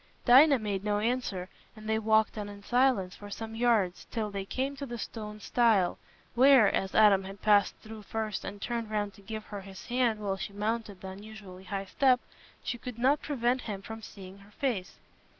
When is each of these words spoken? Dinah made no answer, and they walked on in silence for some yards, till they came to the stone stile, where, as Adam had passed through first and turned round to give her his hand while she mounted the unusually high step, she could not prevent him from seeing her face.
Dinah 0.25 0.57
made 0.57 0.83
no 0.83 0.97
answer, 0.97 1.47
and 1.75 1.87
they 1.87 1.99
walked 1.99 2.35
on 2.35 2.49
in 2.49 2.63
silence 2.63 3.15
for 3.15 3.29
some 3.29 3.53
yards, 3.53 4.07
till 4.09 4.31
they 4.31 4.45
came 4.45 4.75
to 4.77 4.87
the 4.87 4.97
stone 4.97 5.39
stile, 5.39 5.99
where, 6.33 6.73
as 6.73 6.95
Adam 6.95 7.23
had 7.25 7.43
passed 7.43 7.75
through 7.83 8.01
first 8.01 8.43
and 8.43 8.59
turned 8.59 8.89
round 8.89 9.13
to 9.13 9.21
give 9.21 9.45
her 9.45 9.61
his 9.61 9.85
hand 9.89 10.19
while 10.19 10.37
she 10.37 10.53
mounted 10.53 11.01
the 11.01 11.09
unusually 11.09 11.65
high 11.65 11.85
step, 11.85 12.19
she 12.63 12.79
could 12.79 12.97
not 12.97 13.21
prevent 13.21 13.61
him 13.61 13.83
from 13.83 14.01
seeing 14.01 14.39
her 14.39 14.49
face. 14.53 14.95